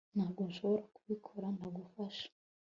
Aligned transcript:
ntabwo 0.15 0.41
nshobora 0.49 0.83
kubikora 0.95 1.47
ntagufasha 1.55 2.27